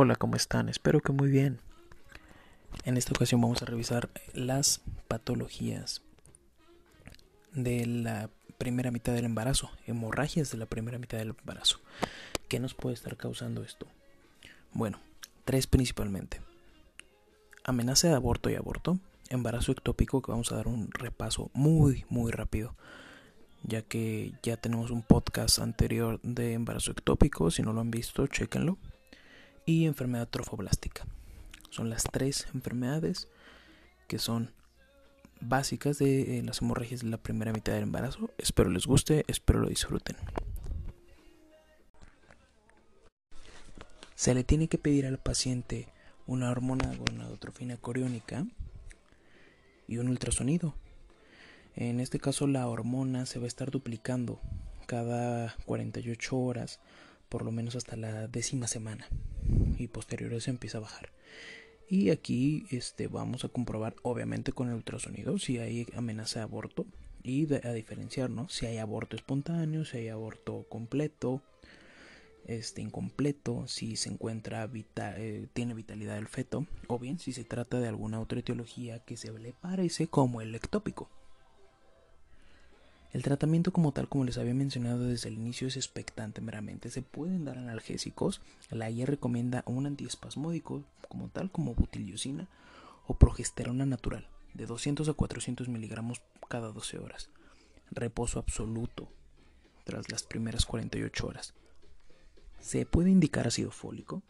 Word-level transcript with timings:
Hola, 0.00 0.14
¿cómo 0.14 0.36
están? 0.36 0.68
Espero 0.68 1.00
que 1.00 1.10
muy 1.10 1.28
bien. 1.28 1.58
En 2.84 2.96
esta 2.96 3.10
ocasión 3.14 3.40
vamos 3.40 3.62
a 3.62 3.66
revisar 3.66 4.10
las 4.32 4.80
patologías 5.08 6.02
de 7.52 7.84
la 7.84 8.30
primera 8.58 8.92
mitad 8.92 9.12
del 9.12 9.24
embarazo, 9.24 9.72
hemorragias 9.88 10.52
de 10.52 10.58
la 10.58 10.66
primera 10.66 10.98
mitad 10.98 11.18
del 11.18 11.30
embarazo. 11.30 11.80
¿Qué 12.46 12.60
nos 12.60 12.74
puede 12.74 12.94
estar 12.94 13.16
causando 13.16 13.64
esto? 13.64 13.88
Bueno, 14.72 15.00
tres 15.44 15.66
principalmente. 15.66 16.40
Amenaza 17.64 18.06
de 18.06 18.14
aborto 18.14 18.50
y 18.50 18.54
aborto, 18.54 19.00
embarazo 19.30 19.72
ectópico, 19.72 20.22
que 20.22 20.30
vamos 20.30 20.52
a 20.52 20.54
dar 20.54 20.68
un 20.68 20.92
repaso 20.92 21.50
muy, 21.54 22.04
muy 22.08 22.30
rápido, 22.30 22.76
ya 23.64 23.82
que 23.82 24.32
ya 24.44 24.56
tenemos 24.58 24.92
un 24.92 25.02
podcast 25.02 25.58
anterior 25.58 26.20
de 26.22 26.52
embarazo 26.52 26.92
ectópico, 26.92 27.50
si 27.50 27.62
no 27.62 27.72
lo 27.72 27.80
han 27.80 27.90
visto, 27.90 28.28
chéquenlo 28.28 28.78
y 29.68 29.84
enfermedad 29.84 30.26
trofoblástica. 30.28 31.04
Son 31.68 31.90
las 31.90 32.04
tres 32.04 32.48
enfermedades 32.54 33.28
que 34.06 34.18
son 34.18 34.50
básicas 35.42 35.98
de 35.98 36.38
eh, 36.38 36.42
las 36.42 36.62
hemorragias 36.62 37.02
de 37.02 37.10
la 37.10 37.18
primera 37.18 37.52
mitad 37.52 37.74
del 37.74 37.82
embarazo. 37.82 38.30
Espero 38.38 38.70
les 38.70 38.86
guste, 38.86 39.26
espero 39.28 39.60
lo 39.60 39.68
disfruten. 39.68 40.16
Se 44.14 44.34
le 44.34 44.42
tiene 44.42 44.68
que 44.68 44.78
pedir 44.78 45.04
al 45.04 45.18
paciente 45.18 45.88
una 46.26 46.50
hormona 46.50 46.90
gonadotrofina 46.96 47.76
coriónica 47.76 48.46
y 49.86 49.98
un 49.98 50.08
ultrasonido. 50.08 50.74
En 51.76 52.00
este 52.00 52.18
caso 52.18 52.46
la 52.46 52.66
hormona 52.66 53.26
se 53.26 53.38
va 53.38 53.44
a 53.44 53.48
estar 53.48 53.70
duplicando 53.70 54.40
cada 54.86 55.54
48 55.66 56.38
horas 56.38 56.80
por 57.28 57.44
lo 57.44 57.52
menos 57.52 57.76
hasta 57.76 57.96
la 57.96 58.28
décima 58.28 58.66
semana 58.66 59.08
y 59.78 59.88
posterior 59.88 60.40
se 60.40 60.50
empieza 60.50 60.78
a 60.78 60.82
bajar. 60.82 61.10
Y 61.88 62.10
aquí 62.10 62.66
este, 62.70 63.06
vamos 63.06 63.44
a 63.44 63.48
comprobar, 63.48 63.96
obviamente 64.02 64.52
con 64.52 64.68
el 64.68 64.74
ultrasonido, 64.74 65.38
si 65.38 65.58
hay 65.58 65.86
amenaza 65.96 66.40
de 66.40 66.44
aborto 66.44 66.86
y 67.22 67.52
a 67.54 67.72
diferenciar, 67.72 68.30
Si 68.48 68.66
hay 68.66 68.78
aborto 68.78 69.16
espontáneo, 69.16 69.84
si 69.84 69.98
hay 69.98 70.08
aborto 70.08 70.66
completo, 70.68 71.42
este 72.46 72.80
incompleto, 72.80 73.68
si 73.68 73.96
se 73.96 74.08
encuentra 74.08 74.70
eh, 74.96 75.46
tiene 75.52 75.74
vitalidad 75.74 76.14
del 76.14 76.28
feto, 76.28 76.66
o 76.86 76.98
bien 76.98 77.18
si 77.18 77.32
se 77.32 77.44
trata 77.44 77.80
de 77.80 77.88
alguna 77.88 78.20
otra 78.20 78.40
etiología 78.40 78.98
que 79.00 79.16
se 79.16 79.30
le 79.32 79.52
parece 79.52 80.06
como 80.06 80.40
el 80.40 80.54
ectópico. 80.54 81.10
El 83.12 83.22
tratamiento 83.22 83.72
como 83.72 83.92
tal, 83.92 84.08
como 84.08 84.24
les 84.24 84.36
había 84.36 84.52
mencionado 84.52 85.04
desde 85.04 85.30
el 85.30 85.36
inicio, 85.36 85.66
es 85.66 85.76
expectante 85.76 86.42
meramente. 86.42 86.90
Se 86.90 87.00
pueden 87.00 87.44
dar 87.44 87.56
analgésicos. 87.56 88.42
La 88.70 88.90
IA 88.90 89.06
recomienda 89.06 89.62
un 89.66 89.86
antiespasmódico 89.86 90.84
como 91.08 91.28
tal, 91.28 91.50
como 91.50 91.74
butiliocina 91.74 92.48
o 93.06 93.14
progesterona 93.14 93.86
natural, 93.86 94.28
de 94.52 94.66
200 94.66 95.08
a 95.08 95.14
400 95.14 95.68
miligramos 95.68 96.20
cada 96.48 96.70
12 96.70 96.98
horas. 96.98 97.30
Reposo 97.90 98.38
absoluto 98.38 99.08
tras 99.84 100.10
las 100.12 100.22
primeras 100.22 100.66
48 100.66 101.26
horas. 101.26 101.54
Se 102.60 102.84
puede 102.84 103.10
indicar 103.10 103.46
ácido 103.46 103.70
fólico, 103.70 104.22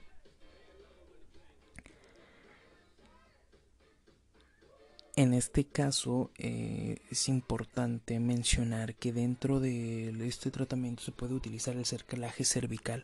En 5.18 5.34
este 5.34 5.64
caso 5.64 6.30
eh, 6.38 6.98
es 7.10 7.28
importante 7.28 8.20
mencionar 8.20 8.94
que 8.94 9.12
dentro 9.12 9.58
de 9.58 10.14
este 10.24 10.52
tratamiento 10.52 11.02
se 11.02 11.10
puede 11.10 11.34
utilizar 11.34 11.74
el 11.74 11.86
cerclaje 11.86 12.44
cervical 12.44 13.02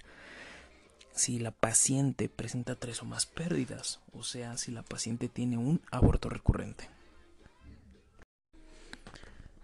si 1.13 1.41
la 1.41 1.51
paciente 1.51 2.29
presenta 2.29 2.77
tres 2.77 3.03
o 3.03 3.05
más 3.05 3.27
pérdidas, 3.27 3.99
o 4.13 4.23
sea, 4.23 4.57
si 4.59 4.71
la 4.71 4.85
paciente 4.85 5.29
tiene 5.29 5.59
un 5.59 5.81
aborto 5.91 6.29
recurrente. 6.29 6.89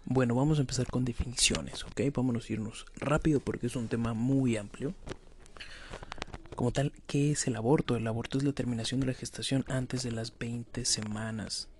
Bueno, 0.03 0.35
vamos 0.35 0.57
a 0.57 0.61
empezar 0.61 0.87
con 0.87 1.05
definiciones, 1.05 1.85
¿ok? 1.85 2.01
Vámonos 2.13 2.49
a 2.49 2.51
irnos 2.51 2.85
rápido 2.97 3.39
porque 3.39 3.67
es 3.67 3.77
un 3.77 3.87
tema 3.87 4.13
muy 4.13 4.57
amplio. 4.57 4.93
Como 6.57 6.71
tal, 6.71 6.91
¿qué 7.07 7.31
es 7.31 7.47
el 7.47 7.55
aborto? 7.55 7.95
El 7.95 8.07
aborto 8.07 8.37
es 8.37 8.43
la 8.43 8.51
terminación 8.51 8.99
de 8.99 9.07
la 9.07 9.13
gestación 9.13 9.63
antes 9.69 10.03
de 10.03 10.11
las 10.11 10.37
20 10.37 10.83
semanas 10.83 11.70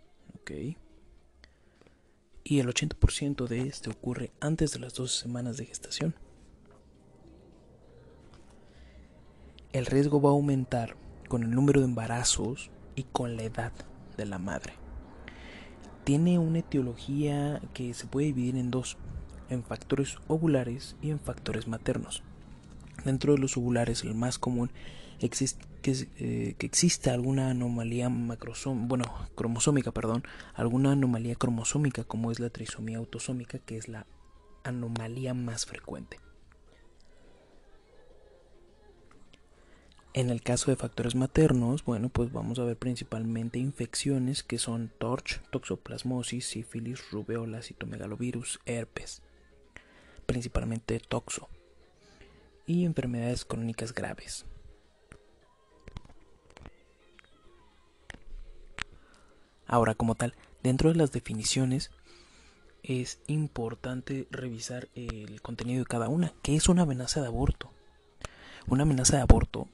y 2.43 2.59
el 2.59 2.67
80% 2.67 3.47
de 3.47 3.61
este 3.67 3.89
ocurre 3.89 4.31
antes 4.39 4.71
de 4.73 4.79
las 4.79 4.93
12 4.93 5.21
semanas 5.21 5.57
de 5.57 5.65
gestación. 5.65 6.15
El 9.73 9.85
riesgo 9.85 10.21
va 10.21 10.29
a 10.29 10.33
aumentar 10.33 10.97
con 11.29 11.43
el 11.43 11.51
número 11.51 11.79
de 11.79 11.85
embarazos 11.85 12.71
y 12.95 13.03
con 13.03 13.37
la 13.37 13.43
edad 13.43 13.71
de 14.17 14.25
la 14.25 14.37
madre. 14.37 14.73
Tiene 16.03 16.39
una 16.39 16.59
etiología 16.59 17.61
que 17.73 17.93
se 17.93 18.07
puede 18.07 18.27
dividir 18.27 18.57
en 18.57 18.69
dos, 18.69 18.97
en 19.49 19.63
factores 19.63 20.17
ovulares 20.27 20.97
y 21.01 21.11
en 21.11 21.19
factores 21.19 21.67
maternos. 21.67 22.23
Dentro 23.05 23.33
de 23.33 23.39
los 23.39 23.55
ovulares 23.55 24.03
el 24.03 24.13
más 24.13 24.39
común 24.39 24.71
existe, 25.19 25.63
que, 25.81 26.07
eh, 26.17 26.55
exista 26.59 27.13
alguna 27.13 27.49
anomalía 27.49 28.09
macrosom 28.09 28.87
bueno, 28.87 29.05
cromosómica, 29.35 29.91
perdón, 29.91 30.23
alguna 30.53 30.93
anomalía 30.93 31.35
cromosómica 31.35 32.03
como 32.03 32.31
es 32.31 32.39
la 32.39 32.49
trisomía 32.49 32.97
autosómica, 32.97 33.59
que 33.59 33.77
es 33.77 33.87
la 33.87 34.05
anomalía 34.63 35.33
más 35.33 35.65
frecuente. 35.65 36.19
En 40.13 40.29
el 40.29 40.41
caso 40.41 40.69
de 40.69 40.75
factores 40.75 41.15
maternos, 41.15 41.85
bueno, 41.85 42.09
pues 42.09 42.33
vamos 42.33 42.59
a 42.59 42.65
ver 42.65 42.75
principalmente 42.77 43.59
infecciones 43.59 44.43
que 44.43 44.57
son 44.57 44.91
TORCH, 44.97 45.39
toxoplasmosis, 45.51 46.45
sífilis, 46.45 47.11
rubeola, 47.11 47.61
citomegalovirus, 47.61 48.59
herpes, 48.65 49.21
principalmente 50.25 50.99
toxo, 50.99 51.47
y 52.65 52.83
enfermedades 52.83 53.45
crónicas 53.45 53.93
graves. 53.93 54.45
Ahora, 59.71 59.95
como 59.95 60.15
tal, 60.15 60.35
dentro 60.63 60.89
de 60.89 60.97
las 60.97 61.13
definiciones, 61.13 61.91
es 62.83 63.19
importante 63.27 64.27
revisar 64.29 64.89
el 64.95 65.41
contenido 65.41 65.79
de 65.79 65.85
cada 65.85 66.09
una. 66.09 66.33
¿Qué 66.41 66.57
es 66.57 66.67
una 66.67 66.81
amenaza 66.81 67.21
de 67.21 67.27
aborto? 67.27 67.71
Una 68.67 68.83
amenaza 68.83 69.15
de 69.15 69.21
aborto 69.21 69.69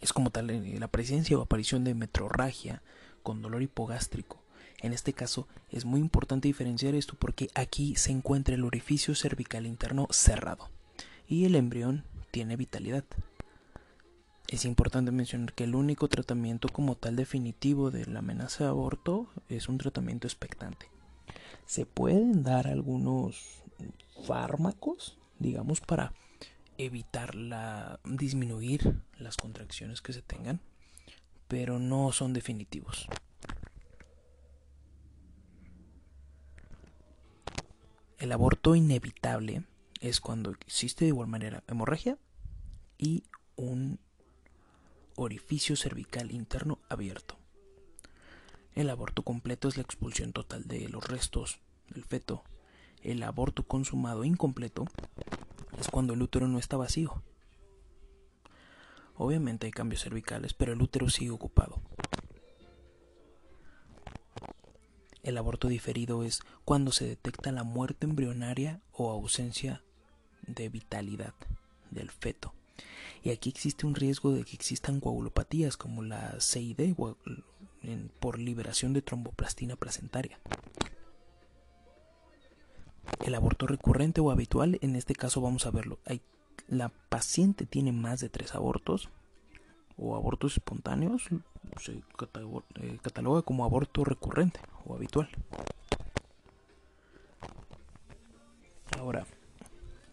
es 0.00 0.12
como 0.12 0.30
tal 0.30 0.50
eh, 0.50 0.76
la 0.80 0.88
presencia 0.88 1.38
o 1.38 1.42
aparición 1.42 1.84
de 1.84 1.94
metrorragia 1.94 2.82
con 3.22 3.42
dolor 3.42 3.62
hipogástrico. 3.62 4.42
En 4.82 4.92
este 4.92 5.12
caso 5.12 5.46
es 5.70 5.84
muy 5.84 6.00
importante 6.00 6.48
diferenciar 6.48 6.96
esto 6.96 7.14
porque 7.16 7.48
aquí 7.54 7.94
se 7.94 8.10
encuentra 8.10 8.56
el 8.56 8.64
orificio 8.64 9.14
cervical 9.14 9.66
interno 9.66 10.08
cerrado 10.10 10.68
y 11.28 11.44
el 11.44 11.54
embrión 11.54 12.02
tiene 12.32 12.56
vitalidad. 12.56 13.04
Es 14.48 14.64
importante 14.64 15.10
mencionar 15.10 15.52
que 15.54 15.64
el 15.64 15.74
único 15.74 16.08
tratamiento 16.08 16.68
como 16.68 16.94
tal 16.94 17.16
definitivo 17.16 17.90
de 17.90 18.06
la 18.06 18.20
amenaza 18.20 18.64
de 18.64 18.70
aborto 18.70 19.26
es 19.48 19.68
un 19.68 19.76
tratamiento 19.76 20.28
expectante. 20.28 20.88
Se 21.66 21.84
pueden 21.84 22.44
dar 22.44 22.68
algunos 22.68 23.62
fármacos, 24.24 25.18
digamos, 25.40 25.80
para 25.80 26.12
evitar 26.78 27.34
la 27.34 27.98
disminuir 28.04 29.02
las 29.18 29.36
contracciones 29.36 30.00
que 30.00 30.12
se 30.12 30.22
tengan, 30.22 30.60
pero 31.48 31.80
no 31.80 32.12
son 32.12 32.32
definitivos. 32.32 33.08
El 38.18 38.30
aborto 38.30 38.76
inevitable 38.76 39.64
es 40.00 40.20
cuando 40.20 40.50
existe 40.50 41.04
de 41.04 41.08
igual 41.08 41.28
manera 41.28 41.64
hemorragia 41.66 42.16
y 42.96 43.24
un 43.56 43.98
orificio 45.16 45.76
cervical 45.76 46.30
interno 46.30 46.78
abierto. 46.88 47.36
El 48.74 48.90
aborto 48.90 49.22
completo 49.22 49.68
es 49.68 49.76
la 49.76 49.82
expulsión 49.82 50.32
total 50.32 50.68
de 50.68 50.88
los 50.88 51.06
restos 51.08 51.58
del 51.88 52.04
feto. 52.04 52.44
El 53.02 53.22
aborto 53.22 53.62
consumado 53.62 54.24
incompleto 54.24 54.84
es 55.80 55.88
cuando 55.88 56.14
el 56.14 56.22
útero 56.22 56.46
no 56.46 56.58
está 56.58 56.76
vacío. 56.76 57.22
Obviamente 59.16 59.66
hay 59.66 59.72
cambios 59.72 60.02
cervicales, 60.02 60.52
pero 60.52 60.74
el 60.74 60.82
útero 60.82 61.08
sigue 61.08 61.30
ocupado. 61.30 61.80
El 65.22 65.38
aborto 65.38 65.68
diferido 65.68 66.22
es 66.22 66.42
cuando 66.64 66.92
se 66.92 67.06
detecta 67.06 67.50
la 67.50 67.64
muerte 67.64 68.06
embrionaria 68.06 68.80
o 68.92 69.10
ausencia 69.10 69.82
de 70.46 70.68
vitalidad 70.68 71.34
del 71.90 72.10
feto. 72.10 72.52
Y 73.22 73.30
aquí 73.30 73.50
existe 73.50 73.86
un 73.86 73.94
riesgo 73.94 74.32
de 74.32 74.44
que 74.44 74.54
existan 74.54 75.00
coagulopatías 75.00 75.76
como 75.76 76.02
la 76.02 76.36
CID 76.40 76.94
por 78.20 78.38
liberación 78.38 78.92
de 78.92 79.02
tromboplastina 79.02 79.76
placentaria. 79.76 80.38
El 83.24 83.34
aborto 83.34 83.66
recurrente 83.66 84.20
o 84.20 84.30
habitual, 84.30 84.78
en 84.82 84.96
este 84.96 85.14
caso 85.14 85.40
vamos 85.40 85.66
a 85.66 85.70
verlo. 85.70 85.98
Hay, 86.04 86.20
la 86.68 86.88
paciente 87.08 87.66
tiene 87.66 87.92
más 87.92 88.20
de 88.20 88.28
tres 88.28 88.54
abortos 88.54 89.08
o 89.96 90.16
abortos 90.16 90.54
espontáneos, 90.54 91.22
se 91.80 91.92
eh, 91.92 92.98
cataloga 93.02 93.42
como 93.42 93.64
aborto 93.64 94.04
recurrente 94.04 94.60
o 94.84 94.94
habitual. 94.94 95.28
Ahora, 98.98 99.26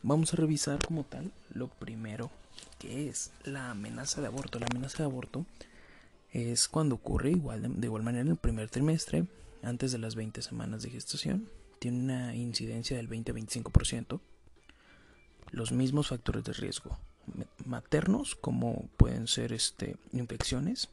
vamos 0.01 0.33
a 0.33 0.37
revisar 0.37 0.79
como 0.85 1.03
tal 1.03 1.31
lo 1.53 1.67
primero 1.67 2.31
que 2.79 3.09
es 3.09 3.31
la 3.43 3.71
amenaza 3.71 4.21
de 4.21 4.27
aborto. 4.27 4.59
La 4.59 4.67
amenaza 4.69 4.99
de 4.99 5.05
aborto 5.05 5.45
es 6.31 6.67
cuando 6.67 6.95
ocurre 6.95 7.31
igual 7.31 7.79
de, 7.79 7.87
igual 7.87 8.03
manera 8.03 8.21
en 8.23 8.31
el 8.31 8.37
primer 8.37 8.69
trimestre, 8.69 9.25
antes 9.61 9.91
de 9.91 9.99
las 9.99 10.15
20 10.15 10.41
semanas 10.41 10.83
de 10.83 10.89
gestación. 10.89 11.49
Tiene 11.79 11.99
una 11.99 12.35
incidencia 12.35 12.97
del 12.97 13.09
20-25%. 13.09 14.19
Los 15.51 15.71
mismos 15.71 16.07
factores 16.07 16.43
de 16.43 16.53
riesgo 16.53 16.97
maternos, 17.65 18.35
como 18.35 18.87
pueden 18.97 19.27
ser 19.27 19.53
este, 19.53 19.97
infecciones 20.11 20.89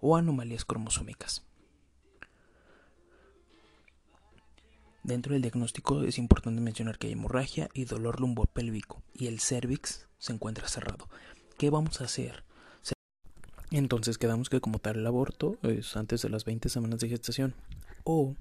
o 0.00 0.16
anomalías 0.16 0.64
cromosómicas. 0.64 1.42
Dentro 5.04 5.34
del 5.34 5.42
diagnóstico 5.42 6.02
es 6.02 6.16
importante 6.16 6.62
mencionar 6.62 6.96
que 6.96 7.08
hay 7.08 7.12
hemorragia 7.12 7.68
y 7.74 7.84
dolor 7.84 8.20
lumbopélvico 8.20 9.02
y 9.12 9.26
el 9.26 9.38
cervix 9.38 10.08
se 10.18 10.32
encuentra 10.32 10.66
cerrado. 10.66 11.10
¿Qué 11.58 11.68
vamos 11.68 12.00
a 12.00 12.04
hacer? 12.04 12.42
Entonces 13.70 14.16
quedamos 14.16 14.48
que 14.48 14.62
como 14.62 14.78
tal 14.78 14.96
el 14.96 15.06
aborto 15.06 15.58
es 15.62 15.94
antes 15.96 16.22
de 16.22 16.30
las 16.30 16.46
20 16.46 16.70
semanas 16.70 17.00
de 17.00 17.10
gestación 17.10 17.54
o 18.04 18.34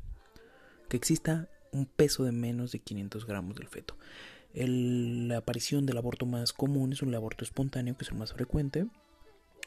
que 0.87 0.95
exista 0.95 1.49
un 1.73 1.85
peso 1.85 2.23
de 2.23 2.31
menos 2.31 2.71
de 2.71 2.79
500 2.79 3.25
gramos 3.25 3.55
del 3.57 3.67
feto. 3.67 3.97
la 4.53 5.39
aparición 5.39 5.85
del 5.85 5.97
aborto 5.97 6.25
más 6.25 6.53
común 6.53 6.93
es 6.93 7.01
un 7.01 7.13
aborto 7.13 7.43
espontáneo, 7.43 7.97
que 7.97 8.05
es 8.05 8.11
el 8.11 8.17
más 8.17 8.31
frecuente. 8.31 8.85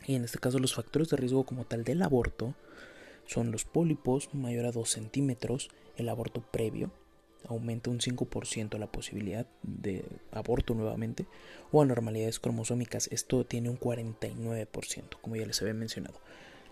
Y 0.06 0.14
en 0.14 0.24
este 0.24 0.38
caso 0.38 0.58
los 0.60 0.74
factores 0.74 1.10
de 1.10 1.18
riesgo 1.18 1.44
como 1.44 1.66
tal 1.66 1.84
del 1.84 2.00
aborto 2.00 2.54
son 3.26 3.50
los 3.50 3.64
pólipos 3.66 4.32
mayor 4.32 4.64
a 4.64 4.72
2 4.72 4.88
centímetros, 4.88 5.68
el 5.96 6.08
aborto 6.08 6.40
previo, 6.40 6.90
aumenta 7.48 7.90
un 7.90 7.98
5% 7.98 8.78
la 8.78 8.90
posibilidad 8.90 9.46
de 9.62 10.04
aborto 10.32 10.74
nuevamente, 10.74 11.26
o 11.72 11.82
anormalidades 11.82 12.40
cromosómicas, 12.40 13.08
esto 13.12 13.44
tiene 13.44 13.70
un 13.70 13.78
49%, 13.78 15.18
como 15.20 15.36
ya 15.36 15.46
les 15.46 15.60
había 15.62 15.74
mencionado. 15.74 16.20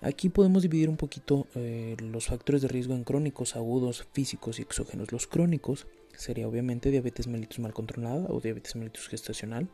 Aquí 0.01 0.29
podemos 0.29 0.63
dividir 0.63 0.91
un 0.91 0.97
poquito 0.97 1.47
eh, 1.55 1.97
los 1.99 2.27
factores 2.27 2.61
de 2.61 2.69
riesgo 2.69 2.95
en 2.95 3.05
crónicos, 3.05 3.57
agudos, 3.57 4.07
físicos 4.13 4.59
y 4.59 4.63
exógenos. 4.63 5.13
Los 5.13 5.27
crónicos 5.27 5.87
sería 6.15 6.47
obviamente 6.47 6.91
diabetes 6.91 7.27
mellitus 7.27 7.59
mal 7.59 7.73
controlada 7.73 8.27
o 8.29 8.41
diabetes 8.41 8.77
mellitus 8.77 9.09
gestacional, 9.09 9.69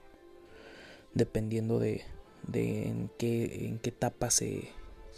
dependiendo 1.15 1.81
de, 1.81 2.05
en, 2.53 3.11
qué, 3.19 3.67
en 3.67 3.79
qué 3.79 3.91
etapa 3.91 4.31
se, 4.31 4.69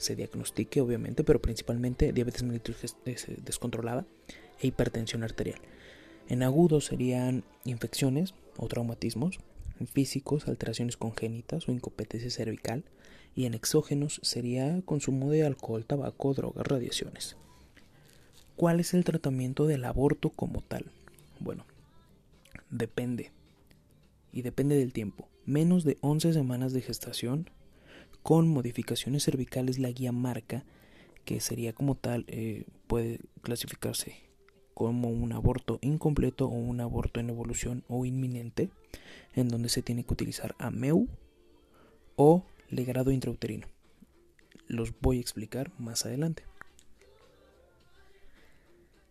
se 0.02 0.16
diagnostique, 0.16 0.80
obviamente, 0.80 1.24
pero 1.24 1.40
principalmente 1.40 2.12
diabetes 2.12 2.42
mellitus 2.42 2.76
descontrolada 3.44 4.06
e 4.60 4.66
hipertensión 4.66 5.22
arterial. 5.22 5.60
En 6.28 6.42
agudos 6.42 6.86
serían 6.86 7.44
infecciones 7.64 8.34
o 8.56 8.68
traumatismos, 8.68 9.38
físicos 9.92 10.46
alteraciones 10.48 10.96
congénitas 10.96 11.68
o 11.68 11.72
incompetencia 11.72 12.30
cervical, 12.30 12.84
y 13.34 13.46
en 13.46 13.54
exógenos 13.54 14.20
sería 14.22 14.82
consumo 14.84 15.30
de 15.30 15.44
alcohol, 15.44 15.84
tabaco, 15.86 16.34
drogas, 16.34 16.66
radiaciones. 16.66 17.36
¿Cuál 18.56 18.80
es 18.80 18.92
el 18.94 19.04
tratamiento 19.04 19.66
del 19.66 19.84
aborto 19.84 20.30
como 20.30 20.60
tal? 20.60 20.92
Bueno, 21.40 21.64
depende. 22.70 23.32
Y 24.32 24.42
depende 24.42 24.76
del 24.76 24.92
tiempo. 24.92 25.28
Menos 25.46 25.84
de 25.84 25.98
11 26.02 26.34
semanas 26.34 26.72
de 26.72 26.82
gestación 26.82 27.50
con 28.22 28.48
modificaciones 28.48 29.24
cervicales 29.24 29.78
la 29.78 29.90
guía 29.90 30.12
marca 30.12 30.64
que 31.24 31.40
sería 31.40 31.72
como 31.72 31.94
tal 31.94 32.24
eh, 32.28 32.64
puede 32.86 33.20
clasificarse 33.42 34.16
como 34.74 35.10
un 35.10 35.32
aborto 35.32 35.78
incompleto 35.82 36.46
o 36.46 36.54
un 36.54 36.80
aborto 36.80 37.20
en 37.20 37.30
evolución 37.30 37.84
o 37.88 38.04
inminente 38.04 38.70
en 39.34 39.48
donde 39.48 39.68
se 39.68 39.82
tiene 39.82 40.04
que 40.04 40.12
utilizar 40.12 40.54
AMEU 40.58 41.08
o 42.16 42.44
legrado 42.68 43.10
intrauterino. 43.10 43.66
Los 44.66 44.92
voy 45.00 45.18
a 45.18 45.20
explicar 45.20 45.70
más 45.78 46.06
adelante. 46.06 46.44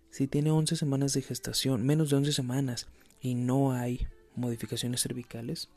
Si 0.09 0.27
tiene 0.27 0.51
11 0.51 0.75
semanas 0.75 1.13
de 1.13 1.21
gestación 1.21 1.85
menos 1.85 2.09
de 2.09 2.17
11 2.17 2.33
semanas 2.33 2.87
y 3.21 3.35
no 3.35 3.71
hay 3.71 4.07
modificaciones 4.35 5.01
cervicales 5.01 5.69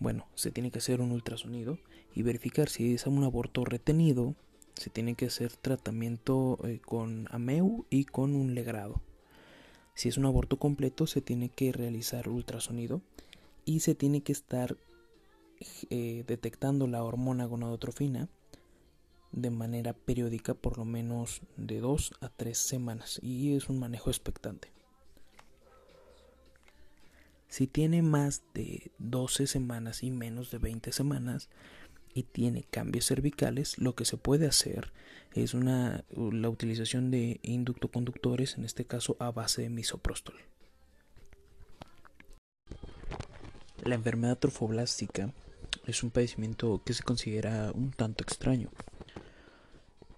bueno, 0.00 0.26
se 0.34 0.50
tiene 0.50 0.70
que 0.70 0.78
hacer 0.78 1.00
un 1.00 1.12
ultrasonido 1.12 1.78
y 2.14 2.22
verificar 2.22 2.68
si 2.68 2.94
es 2.94 3.06
un 3.06 3.24
aborto 3.24 3.64
retenido. 3.64 4.34
Se 4.74 4.90
tiene 4.90 5.14
que 5.14 5.26
hacer 5.26 5.52
tratamiento 5.56 6.58
eh, 6.64 6.80
con 6.84 7.26
AMEU 7.30 7.86
y 7.90 8.04
con 8.04 8.34
un 8.34 8.54
legrado. 8.54 9.02
Si 9.94 10.08
es 10.08 10.16
un 10.16 10.26
aborto 10.26 10.58
completo, 10.58 11.08
se 11.08 11.20
tiene 11.20 11.48
que 11.48 11.72
realizar 11.72 12.28
ultrasonido 12.28 13.02
y 13.64 13.80
se 13.80 13.96
tiene 13.96 14.22
que 14.22 14.32
estar 14.32 14.76
eh, 15.90 16.24
detectando 16.28 16.86
la 16.86 17.02
hormona 17.02 17.46
gonadotrofina 17.46 18.28
de 19.32 19.50
manera 19.50 19.92
periódica 19.92 20.54
por 20.54 20.78
lo 20.78 20.84
menos 20.84 21.42
de 21.56 21.80
2 21.80 22.12
a 22.20 22.28
3 22.28 22.56
semanas 22.56 23.18
y 23.22 23.56
es 23.56 23.68
un 23.68 23.80
manejo 23.80 24.10
expectante. 24.10 24.77
Si 27.48 27.66
tiene 27.66 28.02
más 28.02 28.42
de 28.52 28.90
12 28.98 29.46
semanas 29.46 30.02
y 30.02 30.10
menos 30.10 30.50
de 30.50 30.58
20 30.58 30.92
semanas 30.92 31.48
y 32.12 32.24
tiene 32.24 32.64
cambios 32.64 33.06
cervicales, 33.06 33.78
lo 33.78 33.94
que 33.94 34.04
se 34.04 34.18
puede 34.18 34.46
hacer 34.46 34.92
es 35.34 35.54
una, 35.54 36.04
la 36.10 36.50
utilización 36.50 37.10
de 37.10 37.40
inductoconductores, 37.42 38.58
en 38.58 38.64
este 38.64 38.84
caso 38.84 39.16
a 39.18 39.30
base 39.30 39.62
de 39.62 39.70
misoprostol. 39.70 40.36
La 43.82 43.94
enfermedad 43.94 44.38
trofoblástica 44.38 45.32
es 45.86 46.02
un 46.02 46.10
padecimiento 46.10 46.82
que 46.84 46.92
se 46.92 47.02
considera 47.02 47.72
un 47.72 47.92
tanto 47.92 48.24
extraño. 48.24 48.70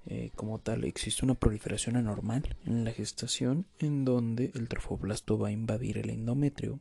eh, 0.07 0.31
como 0.35 0.59
tal, 0.59 0.85
existe 0.85 1.25
una 1.25 1.35
proliferación 1.35 1.95
anormal 1.97 2.57
en 2.67 2.85
la 2.85 2.91
gestación 2.91 3.67
en 3.79 4.05
donde 4.05 4.51
el 4.55 4.69
trofoblasto 4.69 5.39
va 5.39 5.49
a 5.49 5.53
invadir 5.53 5.99
el 5.99 6.11
endometrio 6.11 6.81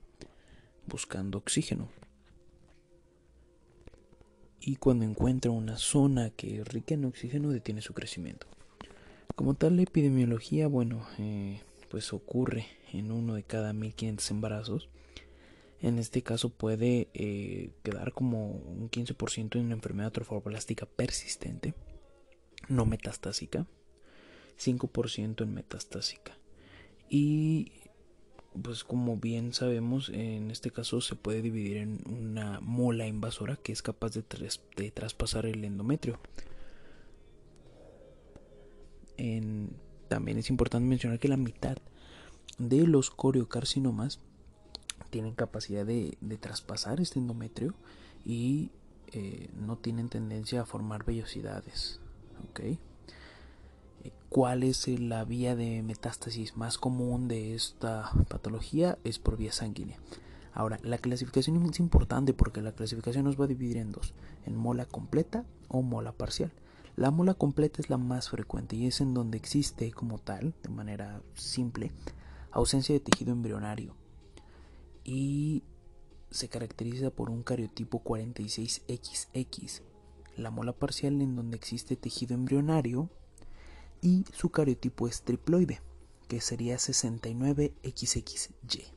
buscando 0.89 1.37
oxígeno. 1.37 1.87
Y 4.59 4.75
cuando 4.75 5.05
encuentra 5.05 5.51
una 5.51 5.77
zona 5.77 6.31
que 6.31 6.59
es 6.59 6.67
rica 6.67 6.95
en 6.95 7.05
oxígeno, 7.05 7.49
detiene 7.49 7.81
su 7.81 7.93
crecimiento. 7.93 8.47
Como 9.35 9.53
tal, 9.53 9.77
la 9.77 9.83
epidemiología, 9.83 10.67
bueno, 10.67 11.07
eh, 11.17 11.61
pues 11.89 12.11
ocurre 12.11 12.67
en 12.91 13.11
uno 13.11 13.35
de 13.35 13.43
cada 13.43 13.71
1500 13.71 14.31
embarazos. 14.31 14.89
En 15.81 15.97
este 15.97 16.21
caso 16.23 16.49
puede 16.49 17.07
eh, 17.13 17.71
quedar 17.83 18.11
como 18.11 18.51
un 18.51 18.89
15% 18.91 19.55
en 19.55 19.65
una 19.65 19.75
enfermedad 19.75 20.11
trofoblástica 20.11 20.85
persistente, 20.85 21.73
no 22.67 22.85
metastásica, 22.85 23.65
5% 24.59 25.43
en 25.43 25.53
metastásica. 25.53 26.37
Y 27.09 27.71
pues 28.61 28.83
como 28.83 29.17
bien 29.17 29.53
sabemos, 29.53 30.09
en 30.09 30.51
este 30.51 30.71
caso 30.71 31.01
se 31.01 31.15
puede 31.15 31.41
dividir 31.41 31.77
en 31.77 32.01
una 32.07 32.59
mola 32.61 33.07
invasora 33.07 33.55
que 33.57 33.71
es 33.71 33.81
capaz 33.81 34.13
de, 34.13 34.23
de 34.75 34.91
traspasar 34.91 35.45
el 35.45 35.63
endometrio. 35.63 36.19
también 40.07 40.39
es 40.39 40.49
importante 40.49 40.87
mencionar 40.87 41.19
que 41.19 41.27
la 41.27 41.37
mitad 41.37 41.77
de 42.57 42.87
los 42.87 43.11
coriocarcinomas 43.11 44.19
tienen 45.09 45.33
capacidad 45.33 45.85
de, 45.85 46.17
traspasar 46.39 46.99
este 46.99 47.19
endometrio 47.19 47.73
y 48.25 48.71
eh, 49.11 49.49
no 49.55 49.77
tienen 49.77 50.09
tendencia 50.09 50.61
a 50.61 50.65
formar 50.65 51.05
vellosidades. 51.05 51.99
¿okay? 52.49 52.79
¿Cuál 54.29 54.63
es 54.63 54.87
la 54.87 55.25
vía 55.25 55.55
de 55.55 55.81
metástasis 55.81 56.55
más 56.55 56.77
común 56.77 57.27
de 57.27 57.55
esta 57.55 58.11
patología? 58.27 58.97
Es 59.03 59.17
por 59.17 59.37
vía 59.37 59.51
sanguínea. 59.51 59.97
Ahora, 60.53 60.79
la 60.83 60.97
clasificación 60.97 61.63
es 61.65 61.79
importante 61.79 62.33
porque 62.33 62.61
la 62.61 62.73
clasificación 62.73 63.25
nos 63.25 63.39
va 63.39 63.45
a 63.45 63.47
dividir 63.47 63.77
en 63.77 63.91
dos, 63.91 64.13
en 64.45 64.55
mola 64.55 64.85
completa 64.85 65.45
o 65.67 65.81
mola 65.81 66.11
parcial. 66.11 66.51
La 66.95 67.11
mola 67.11 67.33
completa 67.33 67.81
es 67.81 67.89
la 67.89 67.97
más 67.97 68.29
frecuente 68.29 68.75
y 68.75 68.85
es 68.85 69.01
en 69.01 69.13
donde 69.13 69.37
existe 69.37 69.91
como 69.91 70.19
tal, 70.19 70.53
de 70.63 70.69
manera 70.69 71.21
simple, 71.33 71.91
ausencia 72.51 72.93
de 72.93 72.99
tejido 72.99 73.31
embrionario 73.31 73.95
y 75.03 75.63
se 76.29 76.49
caracteriza 76.49 77.09
por 77.09 77.29
un 77.29 77.41
cariotipo 77.41 78.03
46XX, 78.03 79.81
la 80.35 80.51
mola 80.51 80.73
parcial 80.73 81.21
en 81.21 81.35
donde 81.35 81.57
existe 81.57 81.95
tejido 81.95 82.35
embrionario 82.35 83.09
y 84.01 84.25
su 84.33 84.49
cariotipo 84.49 85.07
es 85.07 85.21
triploide, 85.23 85.81
que 86.27 86.41
sería 86.41 86.77
69XXY. 86.77 88.93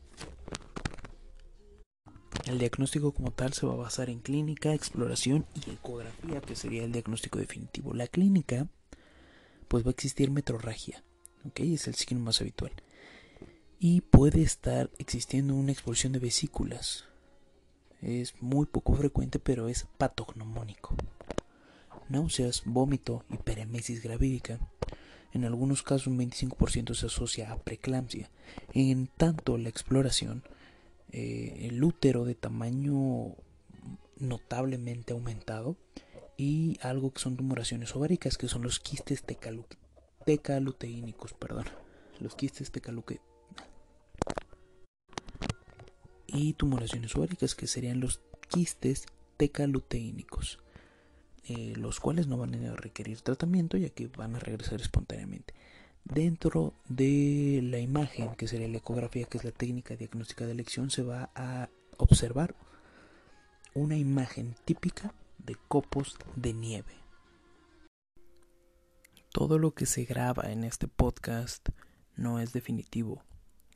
El 2.47 2.59
diagnóstico 2.59 3.13
como 3.13 3.31
tal 3.31 3.53
se 3.53 3.67
va 3.67 3.75
a 3.75 3.77
basar 3.77 4.11
en 4.11 4.19
clínica, 4.19 4.75
exploración 4.75 5.47
y 5.55 5.71
ecografía, 5.71 6.41
que 6.41 6.57
sería 6.57 6.85
el 6.85 6.93
diagnóstico 6.93 7.39
definitivo. 7.39 7.95
La 7.95 8.09
clínica, 8.09 8.67
pues 9.69 9.85
va 9.85 9.89
a 9.89 9.93
existir 9.93 10.31
metrorragia, 10.31 11.05
¿ok? 11.47 11.61
Es 11.61 11.87
el 11.87 11.95
signo 11.95 12.21
más 12.21 12.41
habitual. 12.41 12.73
Y 13.79 14.01
puede 14.01 14.43
estar 14.43 14.91
existiendo 14.99 15.55
una 15.55 15.73
expulsión 15.73 16.13
de 16.13 16.19
vesículas. 16.19 17.05
Es 18.01 18.41
muy 18.43 18.67
poco 18.67 18.95
frecuente, 18.95 19.39
pero 19.39 19.69
es 19.69 19.87
patognomónico. 19.97 20.97
Náuseas, 22.09 22.63
vómito 22.65 23.25
y 23.31 23.37
peremesis 23.37 24.03
gravídica 24.03 24.59
en 25.33 25.45
algunos 25.45 25.83
casos 25.83 26.09
un 26.09 26.19
25% 26.19 26.95
se 26.95 27.07
asocia 27.07 27.53
a 27.53 27.59
preeclampsia. 27.59 28.31
En 28.75 29.07
tanto 29.07 29.59
la 29.59 29.69
exploración, 29.69 30.43
eh, 31.11 31.69
el 31.71 31.83
útero 31.83 32.25
de 32.25 32.35
tamaño 32.35 33.35
notablemente 34.19 35.13
aumentado 35.13 35.77
y 36.37 36.79
algo 36.83 37.13
que 37.13 37.21
son 37.21 37.37
tumoraciones 37.37 37.95
ováricas 37.97 38.39
que 38.39 38.49
son 38.49 38.63
los 38.63 38.81
quistes 38.81 39.25
tecaluteínicos, 40.25 41.33
perdón, 41.35 41.67
los 42.21 42.35
quistes 42.35 42.71
tecaluque 42.71 43.21
y 46.33 46.55
tumoraciones 46.55 47.15
ováricas 47.15 47.55
que 47.55 47.67
serían 47.67 48.01
los 48.01 48.21
quistes 48.49 49.07
tecaluteínicos. 49.37 50.59
Eh, 51.45 51.75
los 51.77 51.99
cuales 51.99 52.29
no 52.29 52.37
van 52.37 52.55
a 52.55 52.77
requerir 52.77 53.21
tratamiento 53.21 53.77
ya 53.77 53.89
que 53.89 54.07
van 54.07 54.37
a 54.37 54.39
regresar 54.39 54.81
espontáneamente. 54.81 55.55
Dentro 56.05 56.75
de 56.89 57.61
la 57.65 57.79
imagen, 57.79 58.35
que 58.37 58.47
sería 58.47 58.69
la 58.69 58.79
ecografía, 58.79 59.27
que 59.27 59.39
es 59.39 59.45
la 59.45 59.51
técnica 59.51 59.97
diagnóstica 59.97 60.47
de 60.47 60.53
elección, 60.53 60.91
se 60.91 61.03
va 61.03 61.31
a 61.35 61.69
observar 61.97 62.55
una 63.75 63.97
imagen 63.97 64.55
típica 64.65 65.15
de 65.39 65.57
copos 65.67 66.17
de 66.37 66.53
nieve. 66.53 66.95
Todo 69.33 69.59
lo 69.59 69.73
que 69.73 69.87
se 69.87 70.05
graba 70.05 70.53
en 70.53 70.63
este 70.63 70.87
podcast 70.87 71.71
no 72.17 72.39
es 72.39 72.53
definitivo, 72.53 73.25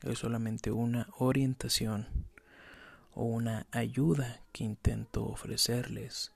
es 0.02 0.18
solamente 0.18 0.70
una 0.70 1.08
orientación 1.18 2.06
o 3.12 3.24
una 3.24 3.66
ayuda 3.72 4.42
que 4.52 4.64
intento 4.64 5.24
ofrecerles 5.24 6.35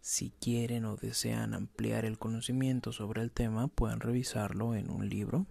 si 0.00 0.30
quieren 0.30 0.84
o 0.86 0.96
desean 0.96 1.54
ampliar 1.54 2.04
el 2.04 2.18
conocimiento 2.18 2.92
sobre 2.92 3.22
el 3.22 3.30
tema, 3.30 3.68
pueden 3.68 4.00
revisarlo 4.00 4.74
en 4.74 4.90
un 4.90 5.08
libro 5.08 5.46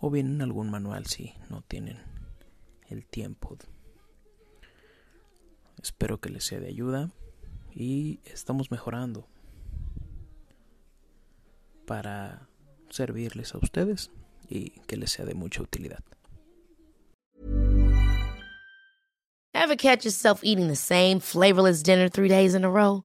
o 0.00 0.10
bien 0.10 0.28
en 0.28 0.42
algún 0.42 0.70
manual 0.70 1.06
si 1.06 1.34
no 1.50 1.62
tienen 1.62 1.98
el 2.88 3.06
tiempo. 3.06 3.56
Espero 5.82 6.20
que 6.20 6.30
les 6.30 6.44
sea 6.44 6.60
de 6.60 6.68
ayuda 6.68 7.10
y 7.72 8.20
estamos 8.24 8.70
mejorando 8.70 9.26
para 11.86 12.48
servirles 12.90 13.54
a 13.54 13.58
ustedes 13.58 14.10
y 14.48 14.70
que 14.86 14.96
les 14.96 15.12
sea 15.12 15.24
de 15.24 15.34
mucha 15.34 15.62
utilidad. 15.62 16.02
Ever 19.52 19.76
catch 19.76 20.04
yourself 20.04 20.40
eating 20.42 20.68
the 20.68 20.76
same 20.76 21.20
flavorless 21.20 21.82
dinner 21.82 22.08
three 22.10 22.28
days 22.28 22.54
in 22.54 22.64
a 22.64 22.70
row? 22.70 23.04